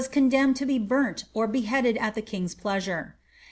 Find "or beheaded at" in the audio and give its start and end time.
1.31-2.15